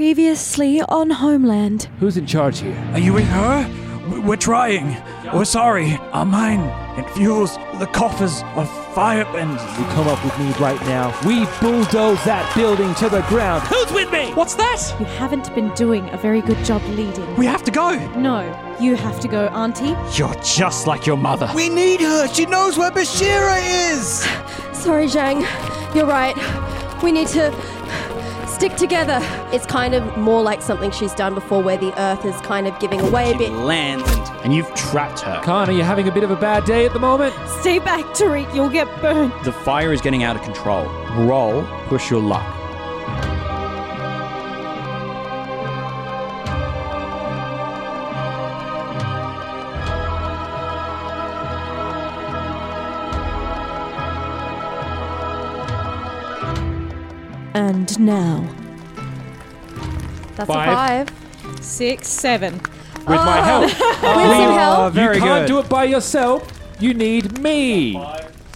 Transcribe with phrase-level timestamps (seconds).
[0.00, 1.90] Previously on Homeland.
[1.98, 2.74] Who's in charge here?
[2.94, 4.22] Are you with her?
[4.24, 4.96] We're trying.
[5.34, 5.98] We're sorry.
[6.14, 6.60] Our mine,
[6.98, 9.60] it fuels the coffers of firebenders.
[9.78, 11.14] You come up with me right now.
[11.26, 13.64] We bulldoze that building to the ground.
[13.64, 14.32] Who's with me?
[14.32, 14.96] What's that?
[14.98, 17.36] You haven't been doing a very good job leading.
[17.36, 17.94] We have to go.
[18.16, 18.40] No,
[18.80, 19.94] you have to go, Auntie.
[20.16, 21.52] You're just like your mother.
[21.54, 22.26] We need her.
[22.28, 23.58] She knows where Bashira
[23.90, 24.20] is.
[24.72, 25.44] Sorry, Zhang.
[25.94, 26.34] You're right.
[27.02, 27.50] We need to
[28.60, 29.18] stick together.
[29.54, 32.78] It's kind of more like something she's done before where the earth is kind of
[32.78, 33.52] giving away a bit.
[33.52, 35.40] Land and, and you've trapped her.
[35.42, 37.34] Kana, are you having a bit of a bad day at the moment?
[37.60, 38.54] Stay back, Tariq.
[38.54, 39.32] You'll get burned.
[39.46, 40.84] The fire is getting out of control.
[41.24, 42.59] Roll, push your luck.
[57.96, 58.48] And now.
[60.36, 61.08] That's Five.
[61.08, 61.62] a five.
[61.62, 62.54] Six, seven.
[62.54, 63.42] With my oh.
[63.42, 63.62] help.
[63.70, 64.94] With oh, some help.
[64.94, 65.52] very you can't good.
[65.52, 66.46] do it by yourself.
[66.78, 68.02] You need me.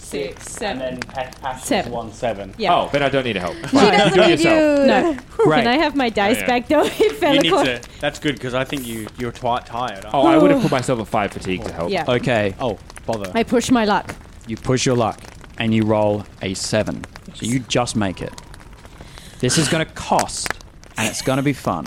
[0.01, 0.81] Six, seven.
[0.81, 1.91] And then Pat, Pat Seven.
[1.91, 2.53] one seven.
[2.57, 2.75] Yeah.
[2.75, 3.55] Oh, then I don't need help.
[3.55, 4.79] She doesn't do it need yourself.
[4.79, 4.85] you.
[4.85, 5.17] No.
[5.43, 5.63] Great.
[5.63, 6.47] Can I have my dice yeah.
[6.47, 6.83] back though?
[6.85, 7.65] It fell You need across.
[7.65, 7.81] to.
[7.99, 10.05] That's good because I think you you're quite tired.
[10.13, 11.91] Oh, I would have put myself a five fatigue to help.
[11.91, 12.05] Yeah.
[12.07, 12.55] Okay.
[12.59, 13.31] Oh, bother.
[13.33, 14.15] I push my luck.
[14.47, 15.21] you push your luck
[15.57, 17.03] and you roll a seven.
[17.33, 18.33] So you just make it.
[19.39, 20.47] This is going to cost
[20.97, 21.85] and it's going to be fun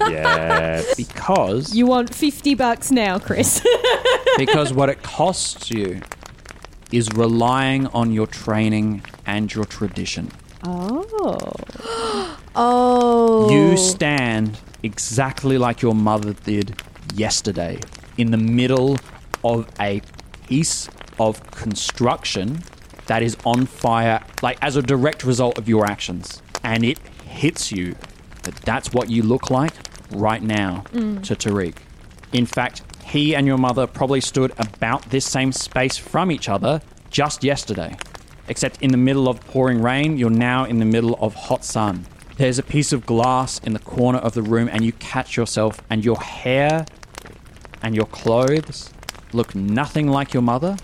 [0.00, 0.94] Yes.
[0.96, 3.64] because You want 50 bucks now, Chris.
[4.36, 6.00] because what it costs you
[6.90, 10.30] is relying on your training and your tradition.
[10.64, 11.52] oh.
[12.54, 13.48] Oh.
[13.50, 16.82] You stand exactly like your mother did
[17.14, 17.80] yesterday
[18.18, 18.98] in the middle
[19.42, 20.02] of a
[20.48, 20.86] piece
[21.18, 22.62] of construction
[23.06, 26.42] that is on fire, like as a direct result of your actions.
[26.64, 27.96] And it hits you
[28.42, 29.72] that that's what you look like
[30.10, 31.22] right now mm.
[31.24, 31.76] to Tariq.
[32.32, 36.80] In fact, he and your mother probably stood about this same space from each other
[37.10, 37.96] just yesterday.
[38.48, 42.06] Except in the middle of pouring rain, you're now in the middle of hot sun.
[42.38, 45.80] There's a piece of glass in the corner of the room, and you catch yourself,
[45.90, 46.86] and your hair
[47.82, 48.92] and your clothes
[49.32, 50.76] look nothing like your mother,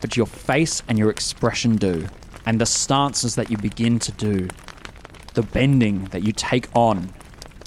[0.00, 2.06] but your face and your expression do.
[2.46, 4.48] And the stances that you begin to do,
[5.34, 7.12] the bending that you take on,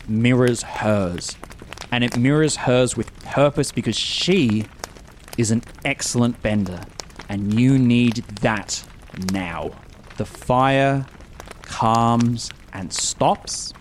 [0.07, 1.35] mirrors hers.
[1.91, 4.65] And it mirrors hers with purpose because she
[5.37, 6.81] is an excellent bender.
[7.29, 8.83] And you need that
[9.31, 9.71] now.
[10.17, 11.05] The fire
[11.63, 13.73] calms and stops.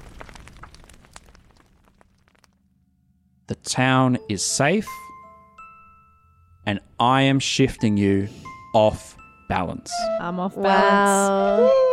[3.46, 4.88] The town is safe.
[6.66, 8.28] And I am shifting you
[8.75, 9.16] off
[9.48, 9.92] balance.
[10.20, 11.69] I'm off balance.
[11.69, 11.83] Wow.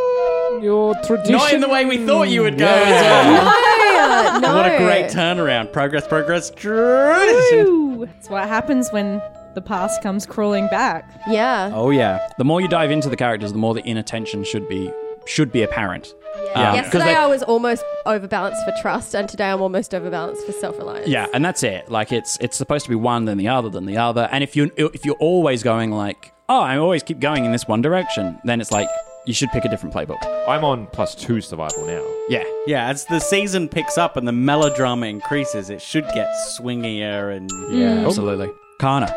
[0.61, 1.33] Your tradition.
[1.33, 2.71] Not in the way we thought you would go Yeah.
[2.85, 4.39] as well.
[4.41, 4.55] No, no.
[4.55, 5.71] What a great turnaround.
[5.73, 6.51] Progress, progress.
[6.63, 8.03] Woo!
[8.03, 9.21] It's what happens when
[9.53, 11.09] the past comes crawling back.
[11.27, 11.71] Yeah.
[11.73, 12.19] Oh yeah.
[12.37, 14.91] The more you dive into the characters, the more the inattention should be
[15.25, 16.13] should be apparent.
[16.55, 20.45] Um, 'cause Yesterday they- I was almost overbalanced for trust, and today I'm almost overbalanced
[20.45, 21.07] for self-reliance.
[21.07, 21.89] Yeah, and that's it.
[21.91, 24.27] Like it's it's supposed to be one then the other then the other.
[24.31, 27.67] And if you if you're always going like, oh, I always keep going in this
[27.67, 28.87] one direction, then it's like
[29.25, 30.18] you should pick a different playbook.
[30.47, 32.03] I'm on plus two survival now.
[32.27, 32.44] Yeah.
[32.65, 36.27] Yeah, as the season picks up and the melodrama increases, it should get
[36.57, 38.03] swingier and Yeah, mm.
[38.03, 38.07] oh.
[38.07, 38.50] absolutely.
[38.79, 39.13] Kana,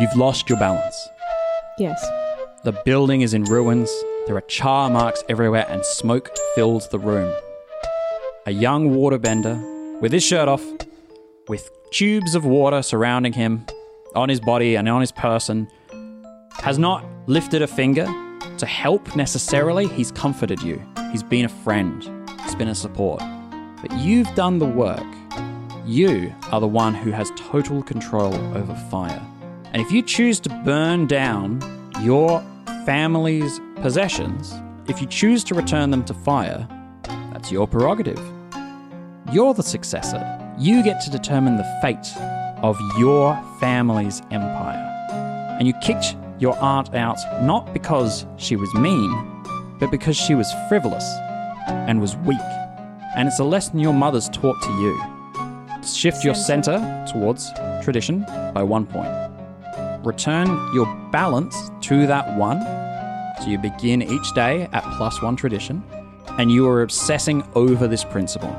[0.00, 1.08] you've lost your balance.
[1.78, 2.04] Yes.
[2.64, 3.90] The building is in ruins.
[4.26, 7.32] There are char marks everywhere, and smoke fills the room.
[8.46, 10.64] A young waterbender, with his shirt off,
[11.48, 13.64] with tubes of water surrounding him,
[14.14, 15.68] on his body and on his person,
[16.60, 18.06] has not lifted a finger
[18.58, 19.88] to help necessarily.
[19.88, 20.82] He's comforted you.
[21.10, 22.02] He's been a friend.
[22.42, 23.22] He's been a support.
[23.80, 25.06] But you've done the work.
[25.86, 29.22] You are the one who has total control over fire.
[29.72, 31.60] And if you choose to burn down
[32.02, 32.40] your
[32.84, 34.54] family's possessions,
[34.88, 36.66] if you choose to return them to fire,
[37.32, 38.20] that's your prerogative.
[39.32, 40.24] You're the successor.
[40.58, 42.08] You get to determine the fate
[42.62, 44.84] of your family's empire.
[45.58, 49.10] And you kicked your aunt out not because she was mean,
[49.78, 51.04] but because she was frivolous
[51.68, 52.38] and was weak.
[53.16, 55.82] And it's a lesson your mother's taught to you.
[55.84, 57.52] Shift your center towards
[57.82, 58.24] tradition
[58.54, 59.10] by one point.
[60.04, 62.60] Return your balance to that one.
[63.42, 65.82] So you begin each day at plus one tradition,
[66.38, 68.54] and you are obsessing over this principle.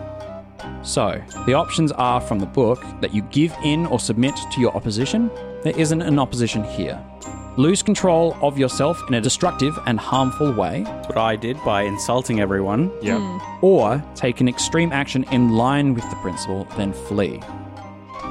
[0.81, 4.73] So, the options are from the book that you give in or submit to your
[4.75, 5.29] opposition.
[5.63, 7.01] There isn't an opposition here.
[7.59, 10.83] Lose control of yourself in a destructive and harmful way.
[10.85, 12.89] That's what I did by insulting everyone.
[13.01, 13.19] Yeah.
[13.19, 13.65] Hmm.
[13.65, 17.41] Or take an extreme action in line with the principle, then flee.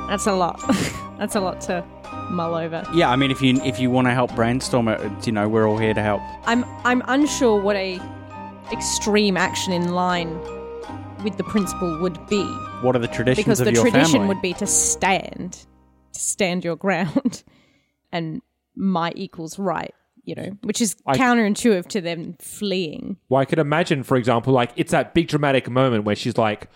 [0.09, 0.59] That's a lot.
[1.19, 1.85] That's a lot to
[2.31, 2.83] mull over.
[2.95, 5.47] Yeah, I mean, if you if you want to help brainstorm it, uh, you know,
[5.47, 6.23] we're all here to help.
[6.47, 8.01] I'm I'm unsure what a
[8.73, 10.41] extreme action in line
[11.23, 12.45] with the principle would be.
[12.81, 14.29] What are the traditions because of the your tradition family?
[14.29, 15.53] would be to stand,
[16.15, 17.45] to stand your ground,
[18.11, 18.41] and
[18.79, 19.95] my equals right.
[20.25, 23.17] You know, which is I- counterintuitive to them fleeing.
[23.31, 26.69] Well, I could imagine, for example, like it's that big dramatic moment where she's like,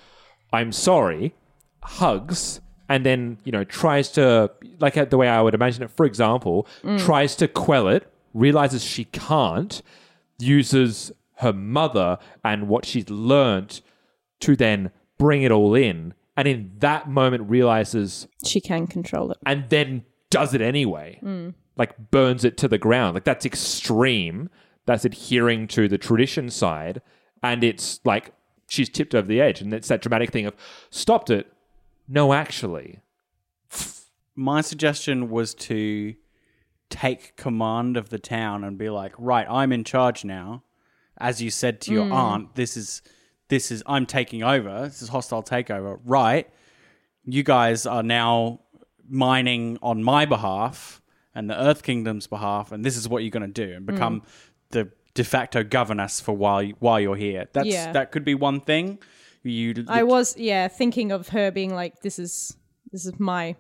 [0.55, 1.35] "I'm sorry,"
[1.83, 4.51] hugs, and then you know tries to,
[4.81, 5.91] like the way I would imagine it.
[5.91, 6.99] For example, Mm.
[7.05, 9.83] tries to quell it, realizes she can't,
[10.39, 13.81] uses her mother and what she's learned
[14.41, 19.39] to then bring it all in, and in that moment realizes She can control it.
[19.47, 21.19] and then does it anyway.
[21.23, 21.55] Mm.
[21.77, 23.15] Like burns it to the ground.
[23.15, 24.51] Like that's extreme.
[24.87, 27.01] That's adhering to the tradition side.
[27.43, 28.33] And it's like
[28.69, 29.61] she's tipped over the edge.
[29.61, 30.55] And it's that dramatic thing of
[30.91, 31.53] stopped it.
[32.09, 33.01] No, actually.
[34.35, 36.15] My suggestion was to
[36.89, 40.63] take command of the town and be like, right, I'm in charge now.
[41.19, 42.13] As you said to your Mm.
[42.13, 43.03] aunt, this is
[43.49, 44.83] this is I'm taking over.
[44.85, 46.01] This is hostile takeover.
[46.05, 46.49] Right.
[47.27, 48.61] You guys are now
[49.07, 51.02] mining on my behalf
[51.35, 54.25] and the Earth Kingdom's behalf, and this is what you're gonna do and become Mm.
[54.71, 57.47] the de facto governess for while you, while you're here.
[57.53, 57.93] That's Yeah.
[57.93, 58.99] that could be one thing.
[59.43, 62.57] You I was, yeah, thinking of her being like, "This is
[62.93, 63.57] this is my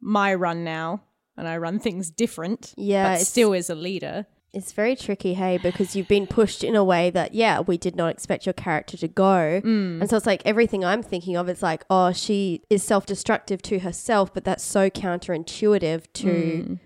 [0.00, 1.02] my run now,
[1.36, 4.26] and I run things different." Yeah, but still is a leader.
[4.54, 7.94] It's very tricky, hey, because you've been pushed in a way that, yeah, we did
[7.94, 9.60] not expect your character to go.
[9.62, 10.00] Mm.
[10.00, 13.60] And so it's like everything I'm thinking of, it's like, oh, she is self destructive
[13.62, 16.78] to herself, but that's so counterintuitive to Mm.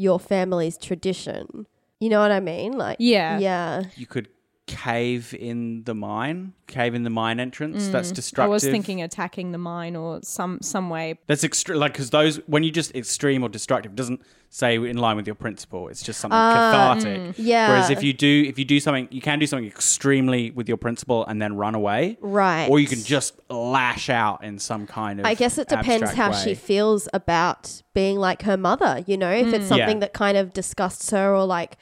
[0.00, 1.66] Your family's tradition.
[2.00, 2.72] You know what I mean?
[2.78, 3.38] Like, Yeah.
[3.38, 3.82] Yeah.
[3.96, 4.28] you could
[4.70, 7.88] cave in the mine, cave in the mine entrance.
[7.88, 8.14] That's Mm.
[8.14, 8.48] destructive.
[8.50, 11.18] I was thinking attacking the mine or some some way.
[11.26, 15.16] That's extreme, like because those when you just extreme or destructive doesn't say in line
[15.16, 15.88] with your principle.
[15.88, 17.18] It's just something Ah, cathartic.
[17.20, 17.34] mm.
[17.36, 17.68] Yeah.
[17.68, 20.76] Whereas if you do if you do something, you can do something extremely with your
[20.78, 22.16] principle and then run away.
[22.20, 22.68] Right.
[22.70, 25.26] Or you can just lash out in some kind of.
[25.26, 26.36] I guess it depends how way.
[26.44, 29.68] she feels about being like her mother, you know, if it's Mm.
[29.68, 30.00] something Yeah.
[30.06, 31.76] that kind of disgusts her or like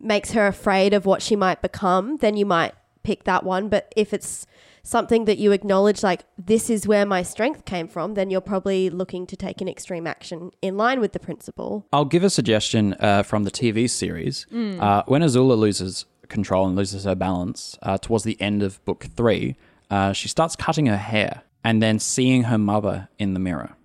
[0.00, 3.68] makes her afraid of what she might become, then you might pick that one.
[3.68, 4.46] But if it's
[4.82, 8.90] something that you acknowledge, like, this is where my strength came from, then you're probably
[8.90, 11.86] looking to take an extreme action in line with the principle.
[11.92, 14.46] I'll give a suggestion uh, from the TV series.
[14.52, 14.80] Mm.
[14.80, 19.06] Uh, when Azula loses control and loses her balance uh, towards the end of book
[19.16, 19.56] three,
[19.90, 23.76] uh, she starts cutting her hair and then seeing her mother in the mirror.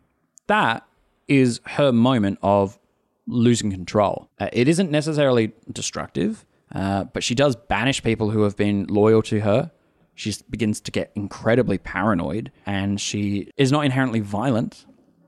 [0.48, 0.86] That
[1.28, 2.80] is her moment of
[3.28, 4.30] losing control.
[4.40, 9.22] Uh, it isn't necessarily destructive, uh, but she does banish people who have been loyal
[9.24, 9.72] to her.
[10.16, 14.86] She begins to get incredibly paranoid, and she is not inherently violent,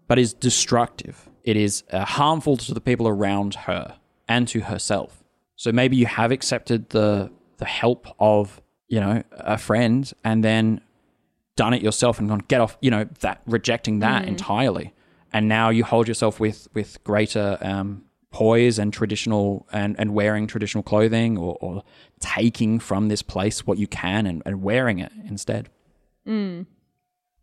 [0.07, 1.29] but is destructive.
[1.43, 5.23] It is uh, harmful to the people around her and to herself.
[5.55, 10.81] So maybe you have accepted the the help of you know a friend, and then
[11.55, 12.77] done it yourself and gone get off.
[12.81, 14.27] You know that rejecting that Mm.
[14.27, 14.93] entirely,
[15.37, 20.47] and now you hold yourself with with greater um, poise and traditional and, and wearing
[20.47, 21.83] traditional clothing or, or
[22.19, 25.69] taking from this place what you can and, and wearing it instead.
[26.27, 26.65] Mm.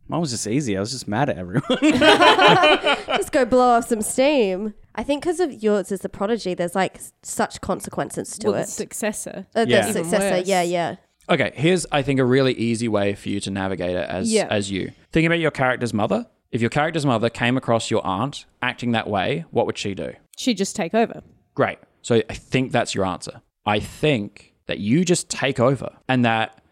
[0.09, 0.77] Mine was just easy.
[0.77, 1.63] I was just mad at everyone.
[3.17, 4.75] Just go blow off some steam.
[4.95, 8.61] I think because of yours as the prodigy, there's like such consequences to Well, the
[8.63, 8.69] it.
[8.69, 9.47] successor.
[9.55, 9.89] Uh, the Yeah.
[9.89, 10.97] Even successor, yeah, yeah.
[11.31, 14.47] Okay, here's I think a really easy way for you to navigate it as Yeah.
[14.51, 14.93] as you.
[15.13, 16.27] Think about your character's mother.
[16.55, 20.13] If your character's mother came across your aunt acting that way, what would she do?
[20.37, 21.21] She'd just take over.
[21.57, 21.79] Great.
[22.01, 23.43] So I think that's your answer.
[23.67, 26.63] I think that you just take over and that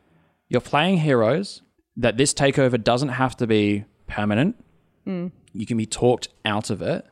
[0.49, 1.63] you're playing heroes,
[1.97, 4.55] that this takeover doesn't have to be permanent.
[5.05, 5.33] Mm.
[5.53, 7.05] You can be talked out of it.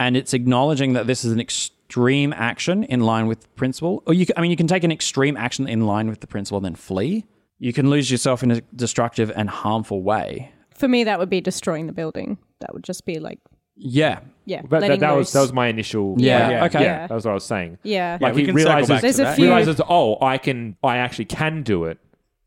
[0.00, 4.02] And it's acknowledging that this is an extreme action in line with principle.
[4.06, 6.26] Or you can, I mean, you can take an extreme action in line with the
[6.26, 7.26] principle and then flee.
[7.58, 10.52] You can lose yourself in a destructive and harmful way.
[10.78, 12.38] For me, that would be destroying the building.
[12.60, 13.38] That would just be like,
[13.76, 14.20] Yeah.
[14.44, 16.14] yeah, But that, that was that was my initial.
[16.18, 16.82] Yeah, yeah, okay.
[16.82, 17.78] Yeah, that was what I was saying.
[17.82, 18.18] Yeah.
[18.20, 20.96] Yeah, like we he can realizes back There's a few- realizes oh I can I
[20.98, 21.98] actually can do it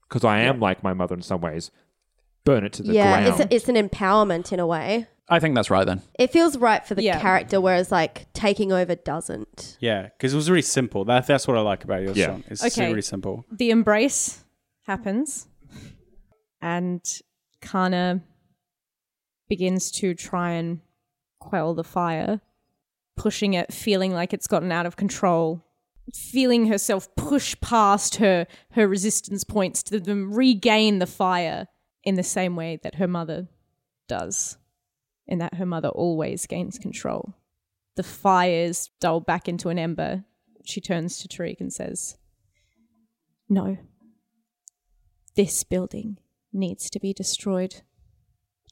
[0.07, 1.71] because I am like my mother in some ways.
[2.45, 3.41] Burn it to the yeah, ground.
[3.41, 5.07] it's, a, it's an empowerment in a way.
[5.31, 6.01] I think that's right then.
[6.17, 7.19] It feels right for the Yeah.
[7.19, 9.77] character, whereas like taking over doesn't.
[9.79, 11.05] yeah, because it was really simple.
[11.05, 12.27] That, that's what I like about yours, Yeah.
[12.27, 12.43] Sean.
[12.47, 12.87] It's Okay.
[12.89, 13.45] really simple.
[13.51, 14.43] the embrace
[14.87, 15.47] happens,
[16.61, 17.03] and
[17.61, 18.21] Kana
[19.47, 20.79] begins to try and
[21.39, 22.41] quell the fire,
[23.15, 25.65] pushing it, feeling like it's gotten out of control,
[26.13, 31.67] feeling herself push past her her resistance points to them regain the fire
[32.03, 33.47] in the same way that her mother
[34.07, 34.57] does,
[35.27, 37.35] in that her mother always gains control.
[37.95, 40.23] The fires dull back into an ember.
[40.63, 42.17] She turns to Tariq and says,
[43.49, 43.77] No.
[45.35, 46.17] This building
[46.51, 47.81] needs to be destroyed.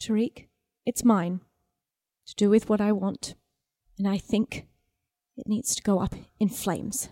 [0.02, 0.48] Tariq,
[0.86, 1.42] it's mine.
[2.28, 3.36] To do with what I want.
[3.98, 4.68] And I think
[5.38, 7.10] it needs to go up in flames.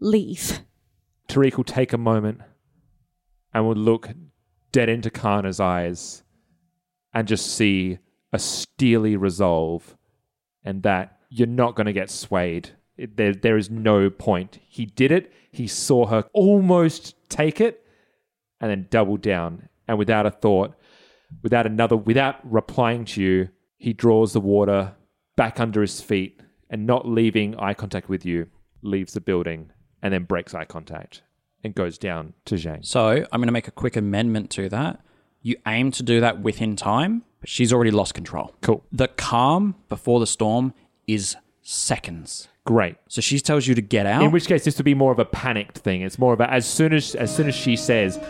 [0.00, 0.60] Leave.
[1.28, 2.40] Tariq will take a moment
[3.54, 4.10] and will look
[4.72, 6.22] dead into Kana's eyes
[7.14, 7.98] and just see
[8.32, 9.96] a steely resolve
[10.64, 12.70] and that you're not going to get swayed.
[12.96, 14.58] It, there, there is no point.
[14.66, 15.32] He did it.
[15.50, 17.81] He saw her almost take it
[18.62, 19.68] and then double down.
[19.86, 20.74] And without a thought,
[21.42, 24.94] without another, without replying to you, he draws the water
[25.36, 26.40] back under his feet
[26.70, 28.46] and not leaving eye contact with you,
[28.80, 29.70] leaves the building
[30.02, 31.22] and then breaks eye contact
[31.64, 32.84] and goes down to Zhang.
[32.86, 35.00] So I'm going to make a quick amendment to that.
[35.42, 38.54] You aim to do that within time, but she's already lost control.
[38.62, 38.84] Cool.
[38.92, 40.72] The calm before the storm
[41.06, 42.48] is seconds.
[42.64, 42.94] Great.
[43.08, 44.22] So she tells you to get out.
[44.22, 46.02] In which case, this would be more of a panicked thing.
[46.02, 48.20] It's more of a as soon as as soon as she says,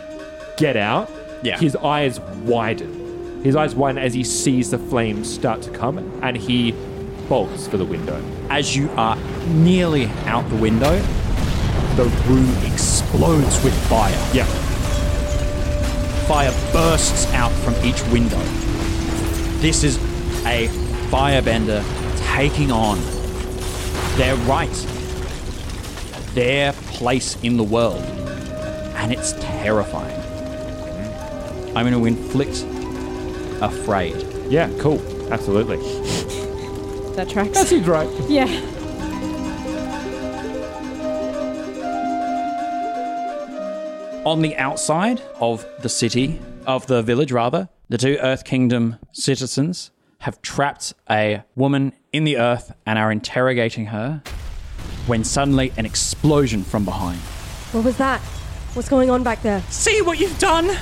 [0.57, 1.09] "Get out,"
[1.43, 1.59] Yeah.
[1.59, 3.41] his eyes widen.
[3.43, 6.73] His eyes widen as he sees the flames start to come, and he
[7.29, 8.19] bolts for the window.
[8.49, 9.17] As you are
[9.53, 10.99] nearly out the window,
[11.95, 14.17] the room explodes with fire.
[14.33, 14.45] Yeah.
[16.27, 18.39] Fire bursts out from each window.
[19.59, 19.97] This is
[20.45, 20.67] a
[21.11, 21.83] firebender
[22.33, 22.97] taking on
[24.15, 24.71] their right,
[26.33, 28.03] their place in the world.
[28.95, 30.19] And it's terrifying.
[31.75, 32.63] I'm going to inflict
[33.61, 34.15] afraid.
[34.51, 35.01] Yeah, cool.
[35.31, 35.77] Absolutely.
[37.15, 37.53] That tracks.
[37.53, 38.09] That seems right.
[38.29, 38.45] yeah.
[44.25, 49.91] On the outside of the city, of the village rather, the two Earth Kingdom citizens
[50.23, 54.23] have trapped a woman in the earth and are interrogating her
[55.05, 57.19] when suddenly an explosion from behind.
[57.73, 58.21] What was that?
[58.73, 59.61] What's going on back there?
[59.69, 60.77] See what you've done?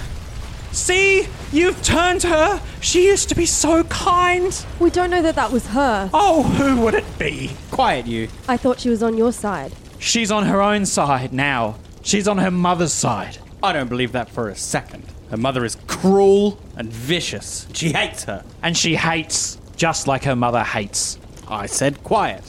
[0.74, 2.62] See, you've turned her.
[2.82, 4.64] She used to be so kind.
[4.80, 6.12] We don't know that that was her.
[6.14, 7.50] Oh, who would it be?
[7.72, 8.28] Quiet, you.
[8.48, 9.74] I thought she was on your side.
[9.98, 11.78] She's on her own side now.
[12.04, 13.40] She's on her mother's side.
[13.64, 15.04] I don't believe that for a second.
[15.32, 17.68] Her mother is cruel and vicious.
[17.74, 18.44] She hates her.
[18.64, 21.20] And she hates just like her mother hates.
[21.48, 22.44] I said quiet.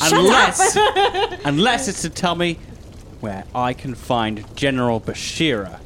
[0.00, 0.76] unless,
[1.44, 2.58] unless it's to tell me
[3.20, 5.80] where I can find General Bashira.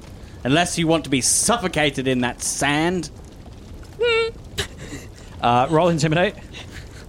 [0.44, 3.10] Unless you want to be suffocated in that sand.
[5.40, 6.34] Uh, roll intimidate.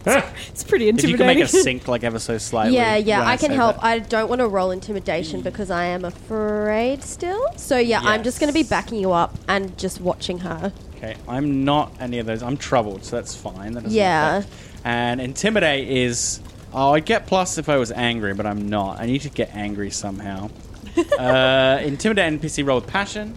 [0.06, 2.76] It's pretty If you can make it sink like ever so slightly.
[2.76, 3.76] yeah, yeah, when I, can say help.
[3.78, 3.84] that.
[3.86, 7.46] I don't want to roll intimidation because I am afraid still.
[7.58, 10.74] So yeah, I'm just going to be backing you up and just watching her.
[10.98, 12.44] Okay, I'm not any of those.
[12.44, 13.74] I'm troubled, so that's fine.
[13.74, 14.38] That doesn't Yeah.
[14.38, 14.54] affect-
[14.84, 16.42] And intimidate is.
[16.74, 19.00] Oh, I'd get plus if I was angry, but I'm not.
[19.00, 20.50] I need to get angry somehow.
[21.20, 23.36] uh, intimidate NPC roll with passion.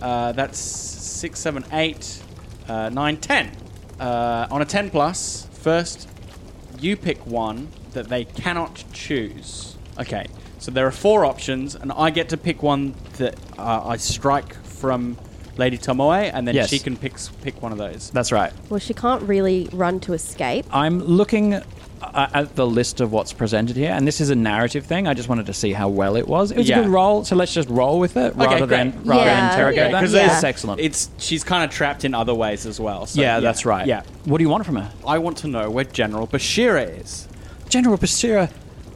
[0.00, 2.20] Uh, that's six, seven, eight,
[2.68, 3.52] uh, nine, ten.
[4.02, 6.08] Uh, on a 10 plus, first,
[6.80, 9.76] you pick one that they cannot choose.
[10.00, 10.26] Okay,
[10.58, 14.54] so there are four options, and I get to pick one that uh, I strike
[14.64, 15.16] from
[15.56, 16.70] Lady Tomoe, and then Yes.
[16.70, 18.10] she can pick pick one of those.
[18.10, 18.52] That's right.
[18.70, 20.66] Well, she can't really run to escape.
[20.72, 21.60] I'm looking
[22.02, 25.06] uh, at the list of what's presented here, and this is a narrative thing.
[25.06, 26.50] I just wanted to see how well it was.
[26.50, 26.80] It was Yeah.
[26.80, 29.50] a good roll, so let's just roll with it Okay, rather than rather Yeah, than
[29.52, 30.00] interrogate yeah, that.
[30.00, 30.26] Because Yeah.
[30.28, 30.80] That's excellent.
[30.80, 33.06] It's she's kind of trapped in other ways as well.
[33.06, 33.86] So, yeah, that's right.
[33.86, 34.90] Yeah, What do you want from her?
[35.06, 37.28] I want to know where General Bashira is.
[37.68, 38.50] General Bashira,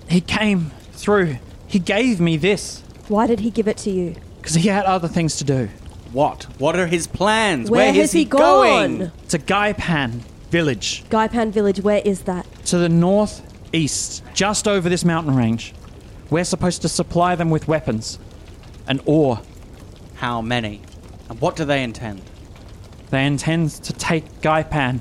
[0.09, 1.39] he came through.
[1.67, 4.15] He gave me this Why did he give it to you?
[4.41, 5.69] because he had other things to do.
[6.13, 6.47] What?
[6.59, 7.69] What are his plans?
[7.71, 8.99] Where is has he going?
[8.99, 9.13] gone?
[9.25, 10.21] It's a Gaipan
[10.51, 12.47] village Gaipan Village, where is that?
[12.67, 15.75] To the northeast, just over this mountain range.
[16.31, 18.19] We're supposed to supply them with weapons
[18.89, 19.41] and ore.
[20.17, 20.83] How many?
[21.29, 22.23] And what do they intend?
[23.11, 25.01] They intend to take Gaipan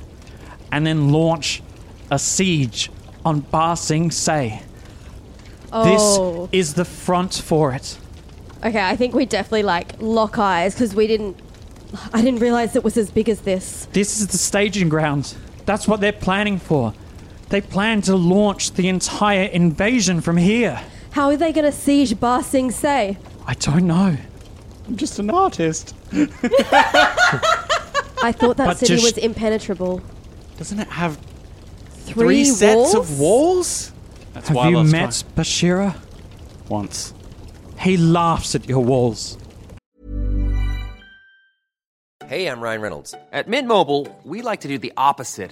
[0.71, 1.63] and then launch
[2.11, 2.91] a siege
[3.23, 4.61] on Ba Sing Se.
[5.73, 6.47] Oh.
[6.51, 7.97] This is the front for it.
[8.63, 11.39] Okay, I think we definitely like lock eyes because we didn't.
[12.13, 13.87] I didn't realize it was as big as this.
[13.93, 15.35] This is the staging ground.
[15.65, 16.93] That's what they're planning for.
[17.49, 20.81] They plan to launch the entire invasion from here.
[21.11, 23.17] How are they going to siege Ba Sing Se?
[23.45, 24.17] I don't know.
[24.87, 25.93] I'm just an artist.
[26.11, 26.25] I
[28.31, 30.01] thought that But city just- was impenetrable.
[30.57, 31.17] Doesn't it have
[32.05, 32.95] Three, three sets walls?
[32.95, 33.91] of walls?
[34.33, 35.11] That's Have why I you lost met mine.
[35.45, 35.95] Bashira?
[36.69, 37.13] once?
[37.79, 39.37] He laughs at your walls.
[42.27, 43.13] Hey, I'm Ryan Reynolds.
[43.31, 45.51] At Mint Mobile, we like to do the opposite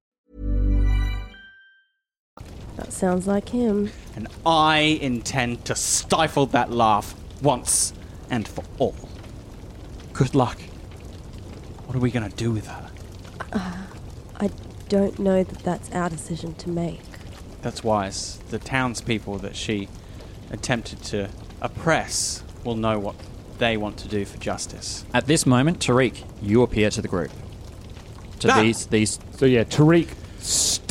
[2.91, 3.89] That sounds like him.
[4.17, 7.93] And I intend to stifle that laugh once
[8.29, 8.95] and for all.
[10.11, 10.59] Good luck.
[11.85, 12.91] What are we going to do with her?
[13.53, 14.49] I
[14.89, 16.99] don't know that that's our decision to make.
[17.61, 18.39] That's wise.
[18.49, 19.87] The townspeople that she
[20.49, 21.29] attempted to
[21.61, 23.15] oppress will know what
[23.57, 25.05] they want to do for justice.
[25.13, 27.31] At this moment, Tariq, you appear to the group.
[28.39, 28.61] To Ah.
[28.61, 30.09] these these So yeah, Tariq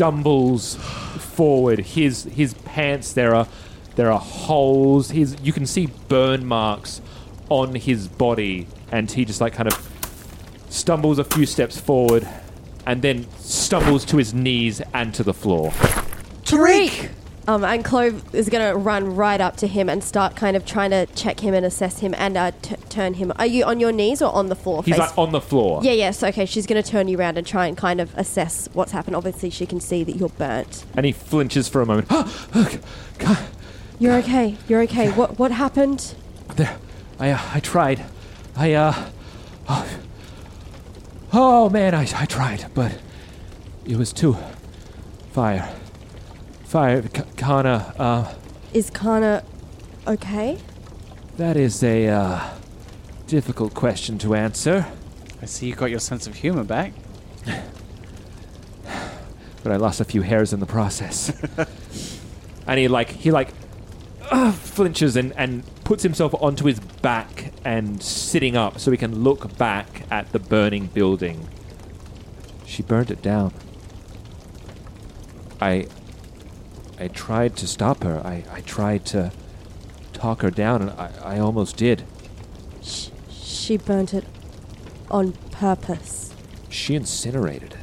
[0.00, 1.78] stumbles forward.
[1.80, 3.46] His his pants there are
[3.96, 5.10] there are holes.
[5.10, 7.02] His you can see burn marks
[7.50, 9.76] on his body, and he just like kind of
[10.70, 12.26] stumbles a few steps forward,
[12.86, 15.68] and then stumbles to his knees and to the floor.
[16.44, 17.10] Tariq!
[17.50, 20.64] Um, and Clove is going to run right up to him and start kind of
[20.64, 23.32] trying to check him and assess him and uh, t- turn him.
[23.40, 24.84] Are you on your knees or on the floor?
[24.84, 25.80] He's face- like on the floor.
[25.82, 26.22] Yeah, yes.
[26.22, 29.16] Okay, she's going to turn you around and try and kind of assess what's happened.
[29.16, 30.84] Obviously, she can see that you're burnt.
[30.94, 32.08] and he flinches for a moment.
[33.98, 34.56] You're okay.
[34.68, 35.10] You're okay.
[35.10, 36.14] What what happened?
[36.54, 36.78] There,
[37.18, 38.04] I, uh, I tried.
[38.56, 39.10] I, uh,
[39.68, 39.88] oh,
[41.32, 42.96] oh man, I, I tried, but
[43.84, 44.38] it was too
[45.32, 45.68] fire,
[46.70, 47.02] fire.
[47.02, 48.32] K- Kana, uh,
[48.72, 49.42] Is Kana
[50.06, 50.56] okay?
[51.36, 52.48] that is a uh,
[53.26, 54.86] difficult question to answer.
[55.42, 56.92] I see you got your sense of humor back.
[58.84, 61.32] but I lost a few hairs in the process.
[62.68, 63.48] and he like he like
[64.30, 69.24] uh, flinches and and puts himself onto his back and sitting up so he can
[69.24, 71.48] look back at the burning building.
[72.64, 73.52] She burned it down.
[75.60, 75.88] I
[77.00, 78.20] I tried to stop her.
[78.24, 79.32] I, I tried to
[80.12, 82.04] talk her down and I, I almost did.
[82.82, 84.24] She she burnt it
[85.10, 86.34] on purpose.
[86.68, 87.78] She incinerated it.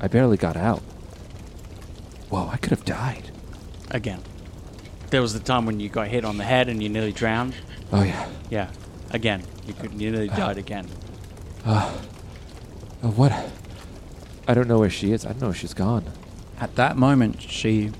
[0.00, 0.80] I barely got out.
[2.30, 3.30] Whoa, I could have died.
[3.90, 4.22] Again.
[5.10, 7.54] There was the time when you got hit on the head and you nearly drowned.
[7.92, 8.28] Oh yeah.
[8.48, 8.70] Yeah.
[9.10, 9.42] Again.
[9.66, 10.88] You could you nearly died again.
[11.66, 11.92] Uh,
[13.02, 13.32] uh, what?
[14.48, 15.26] I don't know where she is.
[15.26, 16.04] I don't know if she's gone.
[16.60, 17.90] At that moment, she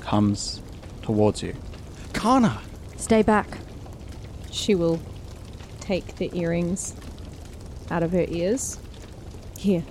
[0.00, 0.60] comes
[1.02, 1.56] towards you.
[2.12, 2.60] Kana!
[2.96, 3.58] Stay back.
[4.50, 5.00] She will
[5.80, 6.94] take the earrings
[7.90, 8.78] out of her ears.
[9.58, 9.84] Here.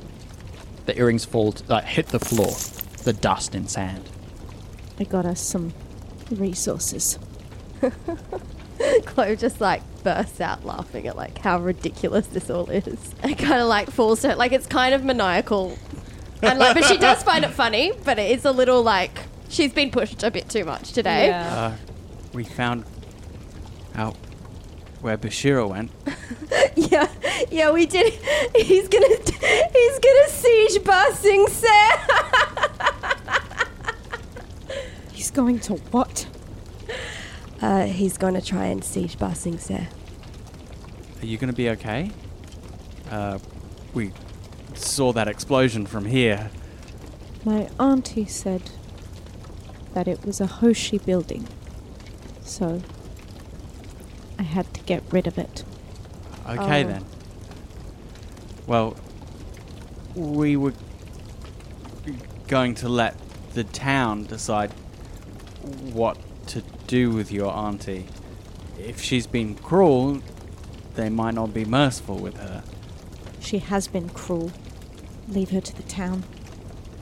[0.85, 2.55] The earrings fall, t- like, hit the floor.
[3.03, 4.09] The dust and sand.
[4.99, 5.73] I got us some
[6.31, 7.17] resources.
[9.05, 13.15] Chloe just like bursts out laughing at like how ridiculous this all is.
[13.23, 15.77] It kind of like falls to like it's kind of maniacal,
[16.41, 19.73] and like but she does find it funny, but it is a little like she's
[19.73, 21.31] been pushed a bit too much today.
[21.31, 21.73] Uh,
[22.33, 22.85] we found
[23.95, 24.15] out
[25.01, 25.91] where Bashira went.
[26.75, 27.07] yeah,
[27.51, 28.13] yeah, we did.
[28.55, 31.67] He's gonna he's gonna siege Ba Sing Se.
[35.13, 36.25] He's going to what?
[37.61, 39.85] Uh, he's gonna try and siege Ba Sing Se.
[41.21, 42.09] Are you going to be okay?
[43.11, 43.37] Uh,
[43.93, 44.11] we
[44.79, 46.51] saw that explosion from here.
[47.45, 48.71] My auntie said
[49.93, 51.47] that it was a Hoshi building.
[52.43, 52.81] So
[54.37, 55.63] I had to get rid of it.
[56.47, 56.87] Okay Oh.
[56.87, 57.05] then.
[58.67, 58.95] Well,
[60.15, 60.73] we were
[62.47, 63.15] going to let
[63.53, 64.71] the town decide
[65.93, 68.05] what to do with your auntie.
[68.79, 70.21] If she's been cruel,
[70.95, 72.63] they might not be merciful with her.
[73.39, 74.51] She has been cruel.
[75.29, 76.23] Leave her to the town.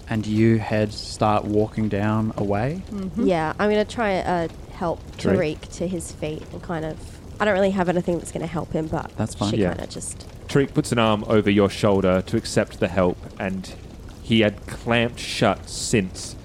[0.10, 2.82] And you head, start walking down away.
[3.18, 5.58] Yeah, I'm gonna try uh help Tariq.
[5.60, 6.98] Tariq to his feet and kind of.
[7.40, 9.52] I don't really have anything that's gonna help him, but That's fine.
[9.52, 9.70] She Yeah.
[9.70, 10.26] kind of just.
[10.48, 13.74] Tariq puts an arm over your shoulder to accept the help, and
[14.22, 16.36] he had clamped shut since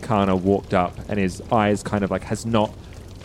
[0.00, 2.72] Kana walked up, and his eyes kind of like has not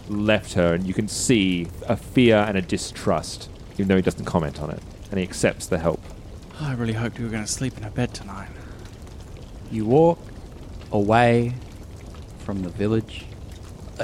[0.09, 4.25] left her, and you can see a fear and a distrust, even though he doesn't
[4.25, 6.01] comment on it, and he accepts the help.
[6.61, 8.49] I really hoped you were going to sleep in a bed tonight.
[9.71, 10.19] You walk
[10.91, 11.53] away
[12.39, 13.25] from the village.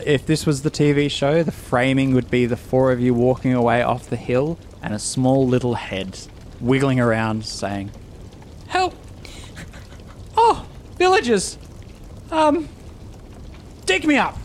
[0.06, 3.54] If this was the TV show, the framing would be the four of you walking
[3.54, 6.18] away off the hill and a small little head
[6.62, 7.92] wiggling around saying,
[8.68, 8.94] Help!
[10.38, 10.66] Oh,
[10.98, 11.58] villagers!
[12.30, 12.68] Um,
[13.86, 14.38] dig me up!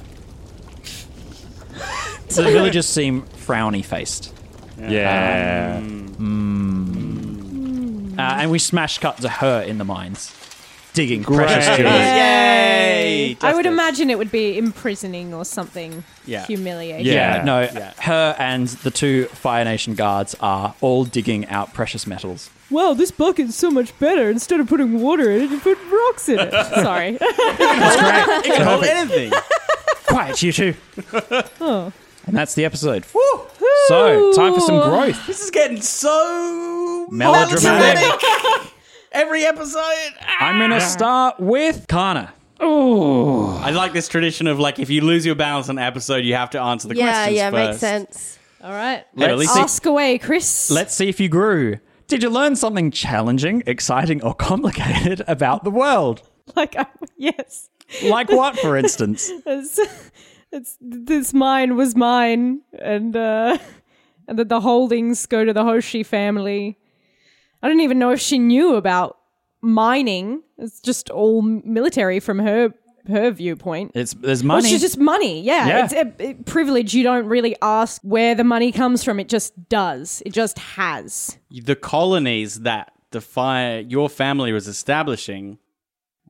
[2.29, 4.33] so the villagers seem frowny faced.
[4.79, 5.81] Yeah.
[5.81, 6.10] Mm.
[8.21, 10.35] Uh, and we smash cut to her in the mines,
[10.93, 11.47] digging Great.
[11.47, 11.93] precious jewels.
[11.95, 13.37] Yay!
[13.41, 16.45] I would imagine it would be imprisoning or something Yeah.
[16.47, 17.07] humiliating.
[17.07, 17.67] Yeah, no,
[18.03, 22.51] her and the two Fire Nation guards are all digging out precious metals.
[22.71, 24.31] Wow, this bucket's so much better.
[24.31, 26.53] Instead of putting water in it, you put rocks in it.
[26.75, 27.19] Sorry.
[27.21, 29.33] It can hold anything.
[30.07, 30.75] Quiet, you two.
[31.61, 31.93] oh.
[32.27, 33.05] And that's the episode.
[33.89, 35.27] So, time for some growth.
[35.27, 36.70] This is getting so
[37.11, 38.73] Melodramatic.
[39.13, 40.13] Every episode.
[40.39, 42.33] I'm going to start with Kana.
[42.61, 46.25] Oh, I like this tradition of like if you lose your balance on an episode,
[46.25, 47.69] you have to answer the yeah, questions yeah, first.
[47.69, 48.39] makes sense.
[48.63, 49.05] All right.
[49.15, 50.71] Let's Let's see- ask away, Chris.
[50.71, 51.79] Let's see if you grew.
[52.07, 56.23] Did you learn something challenging, exciting, or complicated about the world?
[56.57, 57.71] Like, I, yes.
[58.05, 59.31] Like what, for instance?
[59.47, 59.81] It's,
[60.53, 63.57] it's this mine was mine, and uh,
[64.27, 66.77] and that the holdings go to the Hoshi family.
[67.63, 69.17] I don't even know if she knew about
[69.61, 70.43] mining.
[70.59, 72.73] It's just all military from her
[73.09, 73.93] her viewpoint.
[73.95, 74.71] It's there's Well, money.
[74.71, 75.41] it's just money.
[75.41, 75.85] Yeah, Yeah.
[75.85, 76.95] it's a, a privilege.
[76.95, 79.19] You don't really ask where the money comes from.
[79.19, 80.23] It just does.
[80.27, 81.39] It just has.
[81.51, 85.59] The colonies that the fire your family was establishing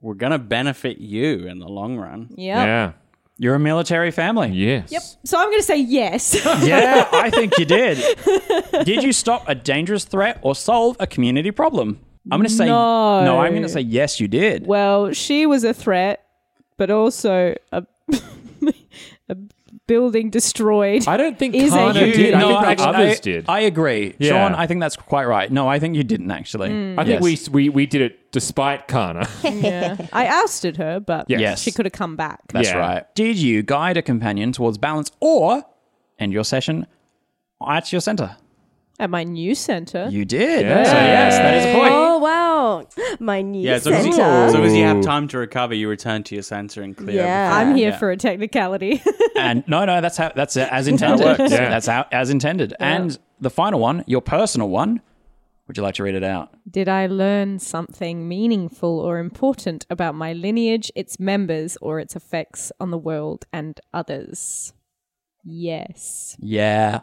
[0.00, 2.28] were gonna benefit you in the long run.
[2.36, 2.66] Yep.
[2.66, 2.92] Yeah.
[3.42, 4.50] You're a military family.
[4.50, 4.92] Yes.
[4.92, 5.02] Yep.
[5.24, 6.34] So I'm going to say yes.
[6.62, 7.96] yeah, I think you did.
[8.84, 12.00] Did you stop a dangerous threat or solve a community problem?
[12.30, 13.24] I'm going to say No.
[13.24, 13.38] no.
[13.38, 14.66] I'm going to say yes, you did.
[14.66, 16.22] Well, she was a threat,
[16.76, 17.82] but also a,
[19.30, 19.36] a
[19.94, 21.02] building destroyed.
[21.08, 22.14] I don't think is Kana a did.
[22.16, 23.44] huge- I think actually, others I, did.
[23.48, 24.30] I agree, Yeah.
[24.30, 24.54] Sean.
[24.62, 25.50] I think that's quite right.
[25.50, 26.68] No, I think you didn't actually.
[26.70, 26.92] Mm.
[26.98, 27.48] I think Yes.
[27.50, 29.26] we, we we did it despite Kana.
[29.44, 29.96] yeah.
[30.12, 31.60] I ousted her, but Yes.
[31.62, 32.38] she could have come back.
[32.54, 32.78] That's Yeah.
[32.78, 33.14] right.
[33.14, 35.64] Did you guide a companion towards balance or
[36.18, 36.86] end your session
[37.66, 38.36] at your center?
[39.00, 40.08] At my new center.
[40.10, 40.66] You did.
[40.66, 40.84] Yeah.
[40.84, 41.92] So yes, that is a point.
[41.94, 42.86] Oh wow,
[43.18, 44.44] my new Yeah, as long as, you, center.
[44.46, 47.16] as long as you have time to recover, you return to your center and clear.
[47.16, 47.46] Yeah.
[47.52, 47.68] everything.
[47.70, 47.98] I'm here Yeah.
[47.98, 49.02] for a technicality.
[49.36, 51.24] and no, no, that's how that's uh, as intended.
[51.24, 51.50] works.
[51.50, 51.70] Yeah.
[51.70, 52.74] That's how as intended.
[52.78, 55.00] And the final one, your personal one.
[55.66, 56.50] Would you like to read it out?
[56.68, 62.72] Did I learn something meaningful or important about my lineage, its members, or its effects
[62.80, 64.72] on the world and others?
[65.44, 66.36] Yes.
[66.40, 67.00] Yeah.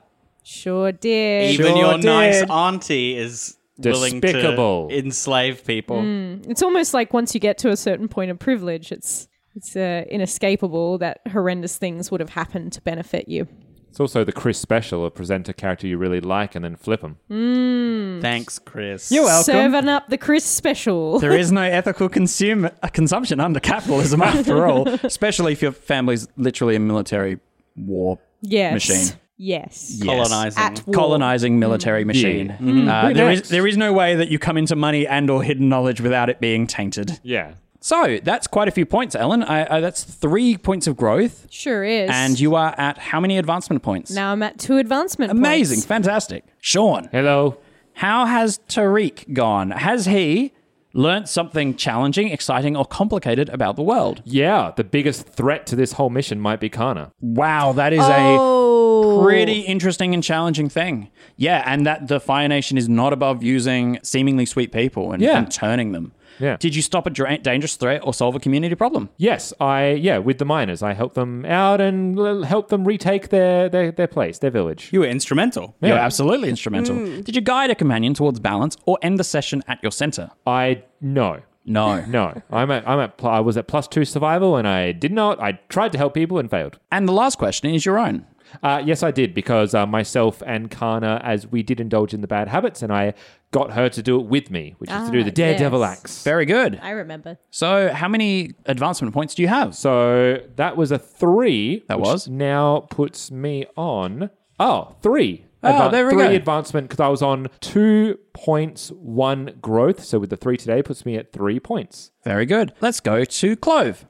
[0.48, 1.52] Sure did.
[1.52, 2.50] Even Sure your nice did.
[2.50, 4.88] auntie is willing Despicable.
[4.88, 5.98] to enslave people.
[5.98, 6.50] Mm.
[6.50, 10.06] It's almost like once you get to a certain point of privilege, it's it's uh,
[10.10, 13.48] inescapable that horrendous things would have happened to benefit you.
[13.90, 17.02] It's also the Chris special of present a character you really like and then flip
[17.02, 17.18] them.
[17.30, 18.22] Mm.
[18.22, 19.12] Thanks, Chris.
[19.12, 19.44] You're welcome.
[19.44, 21.20] Serving up the Chris special.
[21.20, 26.28] There is no ethical consume, uh, consumption under capitalism after all, especially if your family's
[26.38, 27.40] literally a military
[27.76, 28.74] war yes.
[28.74, 29.20] machine.
[29.38, 30.00] Yes.
[30.04, 30.06] Yes.
[30.30, 30.64] Colonizing.
[30.64, 30.94] At war.
[30.94, 32.48] colonizing military machine.
[32.48, 32.58] Yeah.
[32.58, 32.88] Mhm.
[32.90, 33.42] Uh, Very there nice.
[33.42, 36.30] is there is no way that you come into money and or hidden knowledge without
[36.30, 37.20] it being tainted.
[37.24, 37.54] Yeah.
[37.80, 39.44] So that's quite a few points, Ellen.
[39.44, 42.10] I, I, that's three points of growth, Sure is.
[42.12, 44.12] and you are at how many advancement points?
[44.12, 45.86] Now I'm at two advancement Amazing, points.
[45.86, 46.44] fantastic.
[46.60, 47.58] Sean, Hello.
[47.94, 49.70] how has Tariq gone?
[49.72, 50.52] Has he
[50.98, 54.22] learnt something challenging, exciting, or complicated about the world?
[54.26, 57.12] Yeah, the biggest threat to this whole mission might be Kana.
[57.22, 59.20] Wow, that is Oh.
[59.20, 61.10] a pretty interesting and challenging thing.
[61.38, 65.38] Yeah, and that the Fire Nation is not above using seemingly sweet people and, Yeah.
[65.38, 66.12] and turning them.
[66.40, 66.58] Yeah.
[66.58, 69.10] Did you stop a dra- dangerous threat or solve a community problem?
[69.18, 73.30] Yes, I yeah, with the miners, I helped them out and l- helped them retake
[73.30, 74.90] their their, their place, their village.
[74.92, 75.76] You were instrumental.
[75.82, 76.96] You're absolutely instrumental.
[76.96, 77.24] Mm.
[77.24, 80.30] Did you guide a companion towards balance or end the session at your center?
[80.46, 81.42] I no.
[81.70, 82.00] No.
[82.06, 85.12] No, I'm at I'm at pl- I was at plus two survival and I did
[85.12, 85.42] not.
[85.42, 86.80] I tried to help people and failed.
[86.94, 88.26] And the last question is your own.
[88.64, 92.28] Uh, yes, I did because uh, myself and Kana, as we did indulge in the
[92.28, 93.14] bad habits, and I
[93.52, 96.00] got her to do it with me, which is to do Ah, the daredevil yes.
[96.00, 96.24] acts.
[96.24, 96.80] Very good.
[96.82, 97.38] I remember.
[97.50, 99.76] So, how many advancement points do you have?
[99.76, 101.84] So that was a three.
[101.88, 102.28] That which was?
[102.28, 104.30] now puts me on
[104.60, 105.46] oh three.
[105.64, 106.32] Oh, there we three go.
[106.32, 110.04] advancement because I was on two points, one growth.
[110.04, 112.12] So with the three today, puts me at three points.
[112.24, 112.74] Very good.
[112.80, 114.06] Let's go to Clove.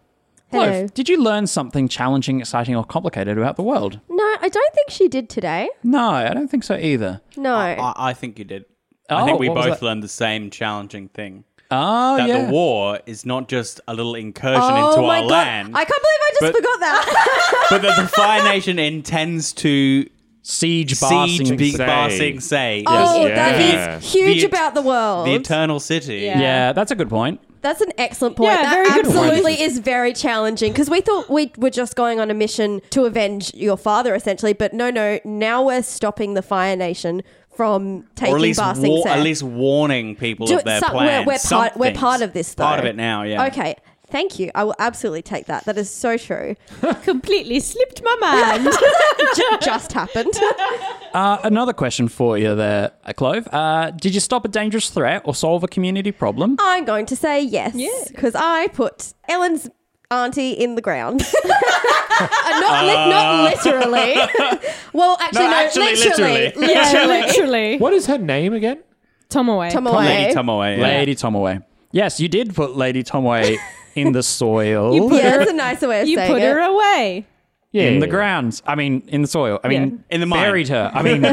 [0.51, 0.87] Clove, Hello.
[0.87, 3.99] did you learn something challenging, exciting, or complicated about the world?
[4.09, 5.69] No, I don't think she did today.
[5.83, 7.19] No, I don't think so either.
[7.35, 7.53] No.
[7.53, 8.65] I, I think you did.
[9.09, 9.85] Oh, I think we what was both that?
[9.85, 11.43] learned the same challenging thing.
[11.69, 12.45] Oh, that yeah.
[12.45, 15.31] the war is not just a little incursion oh into my our god!
[15.31, 17.67] land, I can't believe I just But- forgot that.
[17.69, 20.09] but that the Fire Nation intends to
[20.43, 21.85] siege Ba Sing siege Big Se.
[21.85, 22.83] Ba Sing Se.
[22.87, 23.97] oh, Yes, that yeah.
[23.97, 25.27] is huge The- about the world.
[25.27, 26.19] the eternal city.
[26.19, 26.39] Yeah.
[26.39, 27.41] Yeah, that's a good point.
[27.67, 28.51] That's an excellent point.
[28.51, 29.17] Yeah, that very good point.
[29.17, 33.03] absolutely is very challenging because we thought we were just going on a mission to
[33.05, 34.53] avenge your father, essentially.
[34.53, 37.23] But no, no, now we're stopping the Fire Nation
[37.55, 39.09] from taking or at least, Ba Sing wa- Se.
[39.09, 41.25] at least warning people Do- of their some- plans.
[41.25, 41.75] We're, we're part.
[41.77, 42.53] We're part of this.
[42.53, 42.63] Though.
[42.63, 43.23] Part of it now.
[43.23, 43.47] Yeah.
[43.47, 43.75] Okay.
[44.09, 44.51] Thank you.
[44.55, 45.65] I will absolutely take that.
[45.65, 46.55] That is so true.
[47.03, 48.63] Completely slipped my mind.
[49.35, 50.33] Ju- just happened.
[51.13, 53.47] Uh, another question for you there, uh, Clove.
[53.51, 56.57] Uh, did you stop a dangerous threat or solve a community problem?
[56.59, 57.73] I'm going to say yes.
[57.73, 57.89] Yeah.
[58.09, 59.67] Because I put Ellen's
[60.11, 61.21] auntie in the ground.
[61.23, 64.15] Uh, not, li- not literally.
[64.93, 66.33] well, actually, No, no, actually, literally.
[66.33, 66.73] literally.
[66.73, 67.21] yeah, Literally.
[67.21, 67.77] literally.
[67.79, 68.83] What is her name again?
[69.29, 69.71] Tomoe.
[69.71, 69.95] Tomoe.
[69.95, 70.77] Lady Tomoe.
[70.77, 70.83] Yeah.
[70.83, 71.59] Lady Tomaway.
[71.91, 73.57] Yes, you did put Lady Tomaway
[73.97, 74.93] in the soil.
[74.95, 76.45] You put Yeah, her- that's a nicer way of You saying put it.
[76.53, 77.25] her away.
[77.71, 78.63] Yeah, in the grounds.
[78.65, 79.59] I mean, in the soil.
[79.63, 80.41] I mean, In the mine.
[80.41, 80.89] buried her.
[80.93, 81.23] I mean,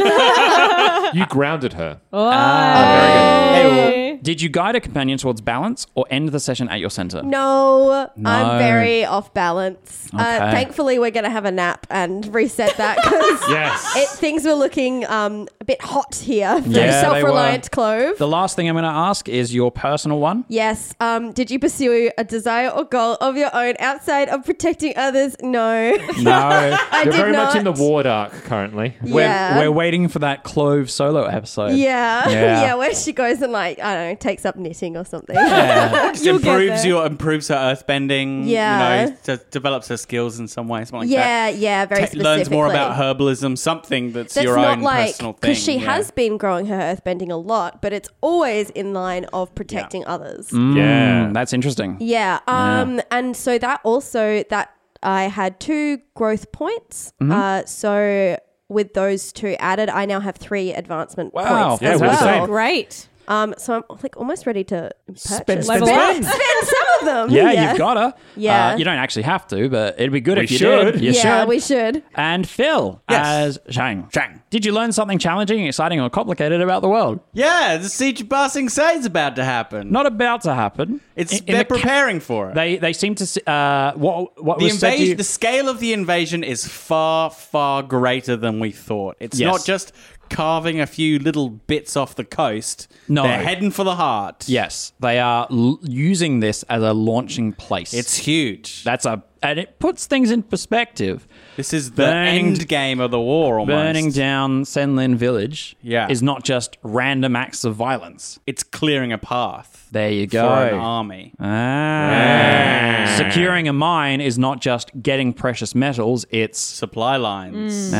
[1.18, 2.00] You grounded her.
[2.12, 6.80] Oh, ah, Hey, did you guide a companion towards balance or end the session at
[6.80, 7.22] your center?
[7.22, 8.30] No, No.
[8.30, 10.08] I'm very off balance.
[10.12, 14.18] Uh, thankfully, we're going to have a nap and reset that because Yes.
[14.18, 17.68] things were looking um, a bit hot here for Yeah, they self-reliant were.
[17.70, 18.18] Clove.
[18.18, 20.44] The last thing I'm going to ask is your personal one.
[20.48, 20.94] Yes.
[21.00, 25.36] Um, did you pursue a desire or goal of your own outside of protecting others?
[25.40, 25.96] No.
[26.20, 26.30] No.
[26.32, 27.46] I You're did very not.
[27.48, 28.96] much in the war dark currently.
[29.02, 29.58] Yeah.
[29.58, 31.68] We're, we're waiting for that Clove solo episode.
[31.74, 32.28] yeah.
[32.28, 32.74] Yeah.
[32.76, 35.34] where she goes and like I don't know, takes up knitting or something.
[35.36, 36.90] Just You'll get improves there.
[36.90, 38.46] your improves her earthbending.
[38.46, 39.04] Yeah.
[39.04, 40.80] You know, de- develops her skills in some way.
[40.84, 41.58] Something like yeah, that.
[41.58, 43.56] yeah, very Ta- learns more about herbalism.
[43.58, 45.38] Something that's, That's your not own like personal thing.
[45.40, 45.94] because she yeah.
[45.96, 50.50] has been growing her earthbending a lot, but it's always in line of protecting others.
[50.50, 51.30] Mm, Yeah.
[51.32, 51.96] That's interesting.
[52.00, 52.40] Yeah.
[52.46, 53.00] Um.
[53.10, 54.70] And so that also that
[55.02, 57.12] I had two growth points.
[57.20, 57.32] Mm-hmm.
[57.32, 57.64] Uh.
[57.66, 58.38] So
[58.68, 61.68] with those two added, I now have three advancement Wow.
[61.76, 62.20] points Yeah, as we're the well.
[62.22, 62.46] same.
[62.46, 63.08] Great.
[63.28, 63.54] Um.
[63.58, 65.22] So I'm like almost ready to purchase.
[65.36, 66.32] Spend- Level spend- up.
[66.32, 67.30] Spend some of them.
[67.30, 68.14] Yeah, you've gotta.
[68.36, 68.68] Yeah.
[68.72, 70.92] Uh, you don't actually have to, but it'd be good We if you should.
[70.92, 71.00] did.
[71.02, 71.48] You yeah, should.
[71.48, 72.02] we should.
[72.14, 73.26] and Phil Yes.
[73.26, 74.10] as Zhang.
[74.10, 74.40] Zhang.
[74.50, 77.20] Did you learn something challenging, exciting, or complicated about the world?
[77.32, 79.90] Yeah, the siege of Ba Sing Se is about to happen.
[79.90, 81.00] Not about to happen.
[81.16, 82.54] it's In- in they're the ca- preparing for it.
[82.54, 85.24] They they seem to s- uh what what the was said to invasion, you- the
[85.24, 89.16] scale of the invasion is far, far greater than we thought.
[89.20, 89.46] It's Yes.
[89.52, 89.92] not just
[90.34, 92.88] carving a few little bits off the coast.
[93.08, 93.22] No.
[93.22, 94.44] they're heading for the heart.
[94.48, 97.94] Yes, they are l- using this as a launching place.
[97.94, 98.82] it's huge.
[98.84, 101.26] that's a and it puts things in perspective.
[101.56, 103.76] This is the end game of the war almost.
[103.76, 106.08] Burning down Senlin village Yeah.
[106.10, 108.40] is not just random acts of violence.
[108.46, 109.88] It's clearing a path.
[109.92, 110.48] There you go.
[110.48, 111.32] For an army.
[111.38, 113.14] Ah.
[113.16, 117.92] Securing a mine is not just getting precious metals, it's supply lines.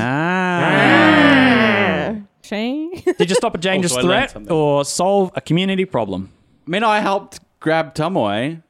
[0.85, 2.14] Ah.
[2.42, 2.92] Shane?
[3.18, 6.30] Did you stop a dangerous Also, threat or solve a community problem?
[6.66, 8.62] I mean, I helped grab Tomoe.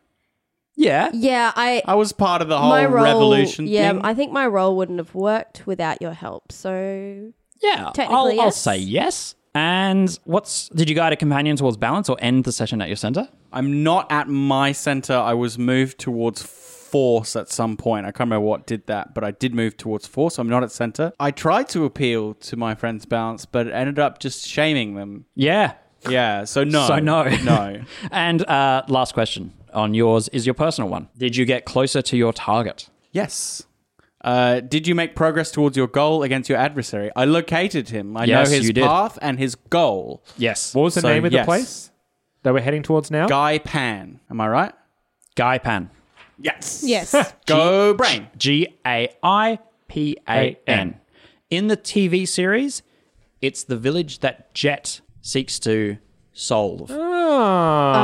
[0.76, 1.10] Yeah.
[1.12, 4.00] Yeah, I I was part of the whole my role, revolution Yeah, thing.
[4.04, 6.52] I think my role wouldn't have worked without your help.
[6.52, 7.32] So
[7.62, 9.34] Yeah, technically, I'll, I'll say yes.
[9.54, 12.96] And what's did you guide a companion towards balance or end the session at your
[12.96, 13.28] center?
[13.52, 15.14] I'm not at my center.
[15.14, 18.04] I was moved towards force at some point.
[18.06, 20.38] I can't remember what did that, but I did move towards force.
[20.38, 21.12] I'm not at center.
[21.20, 25.26] I tried to appeal to my friend's balance, but it ended up just shaming them.
[25.36, 25.74] Yeah.
[26.08, 26.44] Yeah.
[26.44, 26.86] So no.
[26.86, 27.24] So no.
[27.44, 27.80] No.
[28.10, 31.08] and uh, last question on yours is your personal one.
[31.16, 32.88] Did you get closer to your target?
[33.12, 33.62] Yes.
[34.22, 37.10] Uh, did you make progress towards your goal against your adversary?
[37.14, 38.16] I located him.
[38.16, 38.84] I Yes, know his you did.
[38.84, 40.24] path and his goal.
[40.38, 40.74] Yes.
[40.74, 41.44] What was the So, name of yes.
[41.44, 41.90] the place
[42.42, 43.26] that we're heading towards now?
[43.28, 44.20] Gaipan.
[44.30, 44.72] Am I right?
[45.36, 45.90] Gaipan.
[46.38, 46.82] Yes.
[46.86, 47.14] Yes.
[47.46, 48.28] Go brain.
[48.38, 51.00] G A I P A N.
[51.50, 52.82] In the TV series,
[53.42, 55.96] it's the village that Jet seeks to
[56.34, 56.90] solve.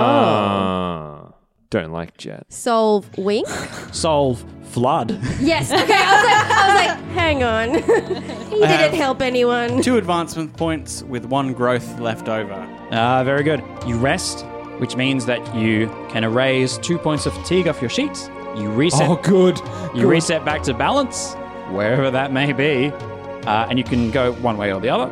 [0.00, 1.32] Ah.
[1.68, 2.46] Don't like Jet.
[2.48, 3.46] solve wink.
[3.92, 5.10] Solve flood.
[5.40, 5.70] yes.
[5.70, 5.82] Okay.
[5.92, 7.68] I was like, I was like, hang on.
[8.50, 9.80] he I have didn't help anyone.
[9.82, 12.54] Two advancement points with one growth left over.
[12.90, 13.62] Ah, very good.
[13.86, 14.44] You rest,
[14.78, 18.28] which means that you can erase two points of fatigue off your sheets.
[18.56, 19.08] You reset.
[19.08, 19.58] Oh, good.
[19.94, 20.06] You Good.
[20.08, 21.34] reset back to balance,
[21.70, 22.88] wherever that may be,
[23.46, 25.08] uh, and you can go one way or the other.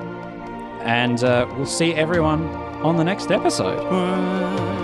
[0.80, 2.46] And uh, we'll see everyone
[2.82, 4.77] on the next episode.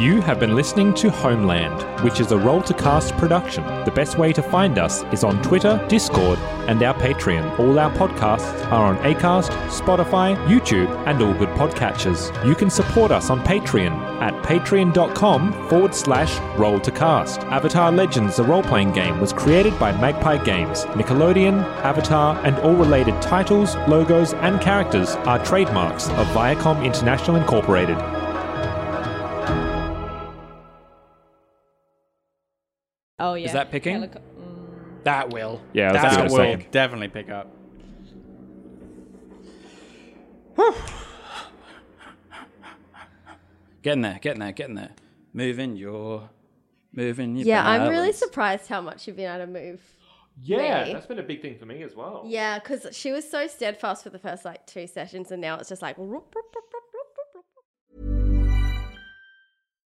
[0.00, 3.62] You have been listening to Homeland, which is a roll to cast production.
[3.84, 7.58] The best way to find us is on Twitter, Discord, and our Patreon.
[7.58, 12.32] All our podcasts are on Acast, Spotify, YouTube, and all good podcatchers.
[12.46, 17.40] You can support us on Patreon at patreon.com forward slash roll to cast.
[17.40, 20.84] Avatar Legends, the role playing game, was created by Magpie Games.
[20.96, 27.98] Nickelodeon, Avatar, and all related titles, logos, and characters are trademarks of Viacom International Incorporated.
[33.20, 33.46] Oh yeah.
[33.46, 33.96] Is that picking?
[34.00, 35.04] Helico- mm.
[35.04, 35.60] That will.
[35.72, 36.56] Yeah, I was That's gonna gonna say.
[36.56, 36.64] will.
[36.70, 37.48] Definitely pick up.
[43.82, 44.90] Getting there, getting there, getting there.
[45.32, 46.28] Moving your,
[46.92, 47.46] moving your.
[47.46, 49.80] Yeah, I'm really surprised how much you've been able to move.
[50.42, 50.92] Yeah, me.
[50.92, 52.24] that's been a big thing for me as well.
[52.26, 55.68] Yeah, because she was so steadfast for the first like two sessions, and now it's
[55.68, 55.96] just like.
[55.98, 56.64] whoop, whoop, whoop,